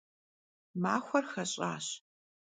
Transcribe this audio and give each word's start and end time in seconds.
Maxuem 0.81 1.25
xeş'aş. 1.33 1.87